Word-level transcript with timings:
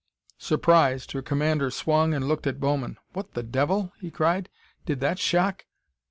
Surprised, 0.39 1.11
her 1.11 1.21
commander 1.21 1.69
swung 1.69 2.11
and 2.11 2.27
looked 2.27 2.47
at 2.47 2.59
Bowman. 2.59 2.97
"What 3.13 3.33
the 3.35 3.43
devil?" 3.43 3.93
he 4.01 4.09
cried. 4.09 4.49
"Did 4.83 4.99
that 5.01 5.19
shock 5.19 5.65